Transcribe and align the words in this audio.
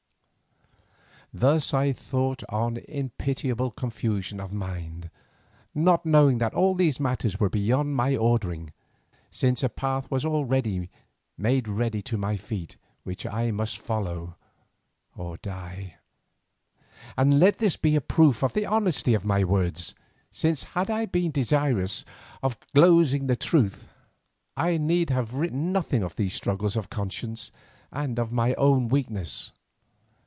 Thus 1.33 1.73
I 1.73 1.93
thought 1.93 2.43
on 2.49 2.75
in 2.75 3.11
pitiable 3.11 3.71
confusion 3.71 4.41
of 4.41 4.51
mind, 4.51 5.09
not 5.73 6.05
knowing 6.05 6.39
that 6.39 6.53
all 6.53 6.75
these 6.75 6.99
matters 6.99 7.39
were 7.39 7.49
beyond 7.49 7.95
my 7.95 8.17
ordering, 8.17 8.73
since 9.31 9.63
a 9.63 9.69
path 9.69 10.11
was 10.11 10.25
already 10.25 10.89
made 11.37 11.69
ready 11.69 12.01
to 12.01 12.17
my 12.17 12.35
feet, 12.35 12.75
which 13.05 13.25
I 13.25 13.49
must 13.51 13.77
follow 13.79 14.35
or 15.15 15.37
die. 15.37 15.95
And 17.15 17.39
let 17.39 17.59
this 17.59 17.77
be 17.77 17.95
a 17.95 18.01
proof 18.01 18.43
of 18.43 18.51
the 18.51 18.65
honesty 18.65 19.13
of 19.13 19.23
my 19.23 19.45
words, 19.45 19.95
since, 20.33 20.63
had 20.75 20.89
I 20.89 21.05
been 21.05 21.31
desirous 21.31 22.03
of 22.43 22.59
glozing 22.75 23.27
the 23.27 23.37
truth, 23.37 23.87
I 24.57 24.77
need 24.77 25.11
have 25.11 25.33
written 25.35 25.71
nothing 25.71 26.03
of 26.03 26.17
these 26.17 26.33
struggles 26.33 26.75
of 26.75 26.89
conscience, 26.89 27.53
and 27.89 28.19
of 28.19 28.33
my 28.33 28.53
own 28.55 28.89
weakness. 28.89 29.53